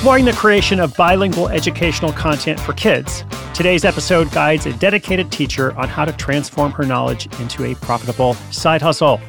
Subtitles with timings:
[0.00, 3.22] Exploring the creation of bilingual educational content for kids.
[3.52, 8.32] Today's episode guides a dedicated teacher on how to transform her knowledge into a profitable
[8.50, 9.20] side hustle.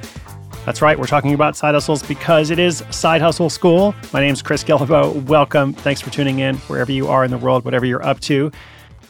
[0.65, 3.93] That's right, we're talking about side hustles because it is Side Hustle School.
[4.13, 5.25] My name is Chris Guillebeau.
[5.25, 5.73] Welcome.
[5.73, 8.49] Thanks for tuning in wherever you are in the world, whatever you're up to.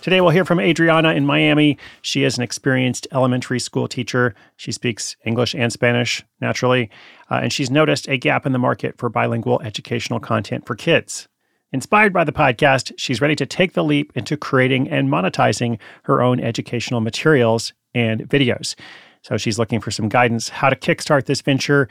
[0.02, 1.78] Today, we'll hear from Adriana in Miami.
[2.02, 4.34] She is an experienced elementary school teacher.
[4.58, 6.90] She speaks English and Spanish naturally,
[7.30, 11.28] uh, and she's noticed a gap in the market for bilingual educational content for kids.
[11.74, 16.22] Inspired by the podcast, she's ready to take the leap into creating and monetizing her
[16.22, 18.76] own educational materials and videos.
[19.22, 21.88] So she's looking for some guidance how to kickstart this venture.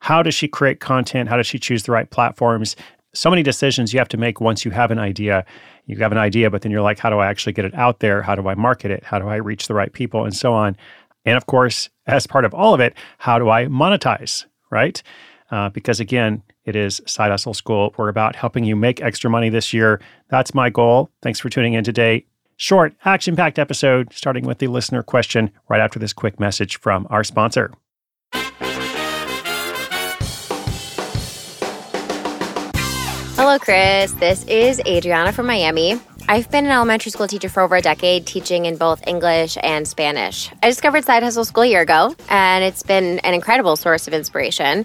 [0.00, 1.28] How does she create content?
[1.28, 2.74] How does she choose the right platforms?
[3.14, 5.44] So many decisions you have to make once you have an idea.
[5.86, 8.00] You have an idea, but then you're like, how do I actually get it out
[8.00, 8.22] there?
[8.22, 9.04] How do I market it?
[9.04, 10.24] How do I reach the right people?
[10.24, 10.76] And so on.
[11.24, 14.46] And of course, as part of all of it, how do I monetize?
[14.72, 15.00] Right?
[15.50, 17.94] Uh, because again, it is Side Hustle School.
[17.96, 20.00] We're about helping you make extra money this year.
[20.28, 21.10] That's my goal.
[21.22, 22.26] Thanks for tuning in today.
[22.56, 27.06] Short, action packed episode, starting with the listener question right after this quick message from
[27.10, 27.72] our sponsor.
[33.40, 34.12] Hello, Chris.
[34.12, 35.98] This is Adriana from Miami.
[36.28, 39.88] I've been an elementary school teacher for over a decade, teaching in both English and
[39.88, 40.50] Spanish.
[40.62, 44.12] I discovered Side Hustle School a year ago, and it's been an incredible source of
[44.12, 44.84] inspiration.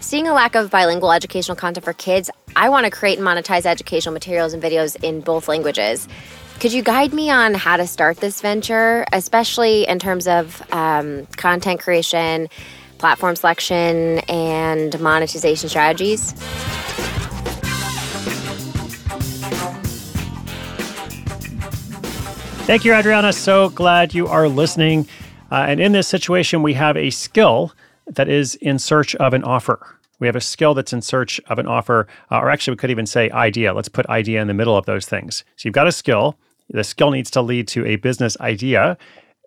[0.00, 3.66] Seeing a lack of bilingual educational content for kids, I want to create and monetize
[3.66, 6.08] educational materials and videos in both languages.
[6.60, 11.26] Could you guide me on how to start this venture, especially in terms of um,
[11.36, 12.48] content creation,
[12.98, 16.32] platform selection, and monetization strategies?
[22.66, 23.32] Thank you, Adriana.
[23.32, 25.08] So glad you are listening.
[25.50, 27.72] Uh, and in this situation, we have a skill
[28.10, 29.98] that is in search of an offer.
[30.20, 32.90] We have a skill that's in search of an offer, uh, or actually, we could
[32.90, 33.72] even say idea.
[33.72, 35.44] Let's put idea in the middle of those things.
[35.56, 36.36] So you've got a skill.
[36.70, 38.98] The skill needs to lead to a business idea,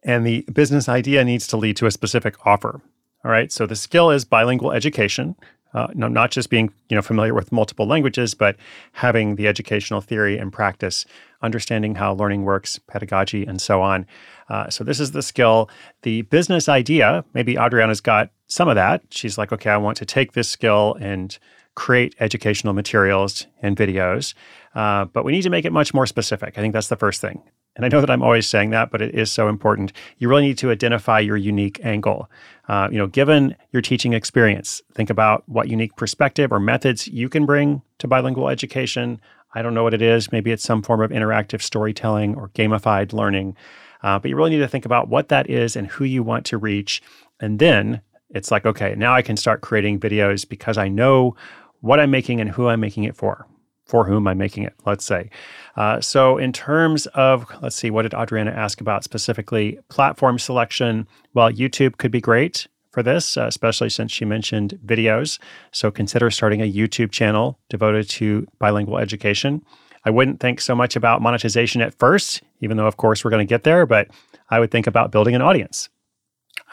[0.03, 2.81] and the business idea needs to lead to a specific offer.
[3.23, 3.51] All right.
[3.51, 5.35] So the skill is bilingual education.
[5.73, 8.55] Uh, no, not just being you know familiar with multiple languages, but
[8.93, 11.05] having the educational theory and practice,
[11.41, 14.05] understanding how learning works, pedagogy, and so on.
[14.49, 15.69] Uh, so this is the skill.
[16.01, 19.01] The business idea, maybe Adriana's got some of that.
[19.11, 21.37] She's like, okay, I want to take this skill and
[21.75, 24.33] create educational materials and videos,
[24.75, 26.57] uh, but we need to make it much more specific.
[26.57, 27.41] I think that's the first thing.
[27.75, 29.93] And I know that I'm always saying that, but it is so important.
[30.17, 32.29] You really need to identify your unique angle.
[32.67, 37.29] Uh, you know, given your teaching experience, think about what unique perspective or methods you
[37.29, 39.21] can bring to bilingual education.
[39.53, 40.31] I don't know what it is.
[40.31, 43.55] Maybe it's some form of interactive storytelling or gamified learning.
[44.03, 46.45] Uh, but you really need to think about what that is and who you want
[46.47, 47.01] to reach.
[47.39, 51.35] And then it's like, okay, now I can start creating videos because I know
[51.81, 53.47] what I'm making and who I'm making it for,
[53.85, 55.29] for whom I'm making it, let's say.
[55.75, 59.79] Uh, so, in terms of, let's see, what did Adriana ask about specifically?
[59.89, 61.07] Platform selection.
[61.33, 65.39] Well, YouTube could be great for this, uh, especially since she mentioned videos.
[65.71, 69.63] So, consider starting a YouTube channel devoted to bilingual education.
[70.05, 73.45] I wouldn't think so much about monetization at first, even though, of course, we're going
[73.45, 74.07] to get there, but
[74.49, 75.89] I would think about building an audience.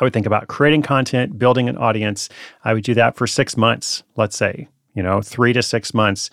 [0.00, 2.28] I would think about creating content, building an audience.
[2.64, 6.30] I would do that for six months, let's say, you know, three to six months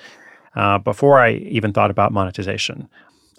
[0.56, 2.90] uh, before I even thought about monetization.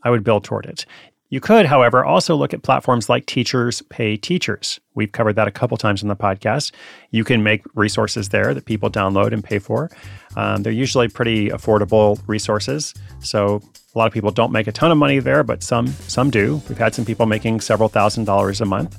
[0.03, 0.87] I would build toward it.
[1.29, 4.79] You could, however, also look at platforms like Teachers Pay Teachers.
[4.95, 6.71] We've covered that a couple times in the podcast.
[7.11, 9.91] You can make resources there that people download and pay for.
[10.37, 12.95] Um, they're usually pretty affordable resources.
[13.19, 13.61] So
[13.95, 16.63] a lot of people don't make a ton of money there, but some some do.
[16.69, 18.97] We've had some people making several thousand dollars a month.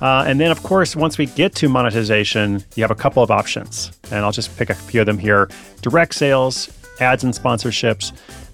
[0.00, 3.30] Uh, and then, of course, once we get to monetization, you have a couple of
[3.30, 3.90] options.
[4.12, 5.48] And I'll just pick a few of them here
[5.80, 6.68] direct sales,
[7.00, 8.12] ads and sponsorships,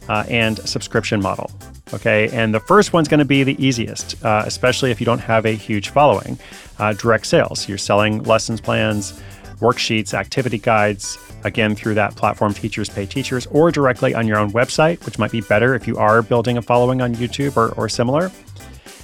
[0.09, 1.51] uh, and subscription model.
[1.93, 5.19] Okay, and the first one's going to be the easiest, uh, especially if you don't
[5.19, 6.39] have a huge following.
[6.79, 7.69] Uh, direct sales.
[7.69, 9.21] You're selling lessons plans,
[9.59, 14.53] worksheets, activity guides, again through that platform Teachers Pay Teachers, or directly on your own
[14.53, 17.89] website, which might be better if you are building a following on YouTube or, or
[17.89, 18.31] similar.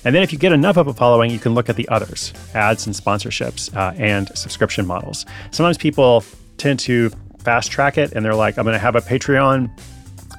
[0.04, 2.32] And then if you get enough of a following, you can look at the others
[2.54, 5.26] ads and sponsorships uh, and subscription models.
[5.50, 6.24] Sometimes people
[6.58, 7.10] tend to
[7.46, 9.70] fast track it and they're like, I'm going to have a Patreon,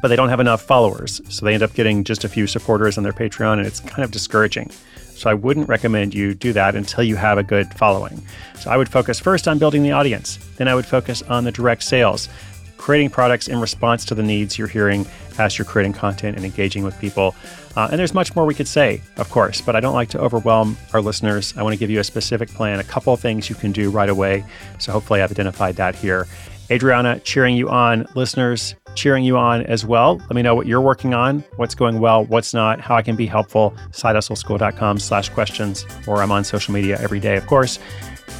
[0.01, 1.21] but they don't have enough followers.
[1.29, 4.03] So they end up getting just a few supporters on their Patreon and it's kind
[4.03, 4.71] of discouraging.
[5.15, 8.21] So I wouldn't recommend you do that until you have a good following.
[8.59, 11.51] So I would focus first on building the audience, then I would focus on the
[11.51, 12.27] direct sales,
[12.75, 15.07] creating products in response to the needs you're hearing
[15.39, 17.33] as you're creating content and engaging with people.
[17.77, 20.19] Uh, and there's much more we could say, of course, but I don't like to
[20.19, 21.55] overwhelm our listeners.
[21.55, 23.89] I want to give you a specific plan, a couple of things you can do
[23.91, 24.43] right away.
[24.77, 26.27] So hopefully I've identified that here.
[26.69, 30.17] Adriana cheering you on, listeners cheering you on as well.
[30.17, 33.15] Let me know what you're working on, what's going well, what's not, how I can
[33.15, 33.73] be helpful.
[33.91, 37.79] SideHustleSchool.com slash questions, or I'm on social media every day, of course.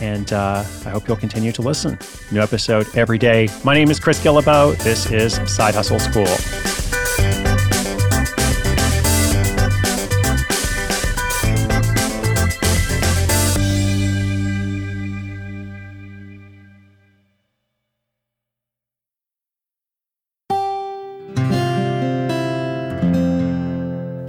[0.02, 1.98] And uh, I hope you'll continue to listen.
[2.32, 3.48] New episode every day.
[3.64, 4.78] My name is Chris Guillebeau.
[4.84, 6.77] This is Side Hustle School.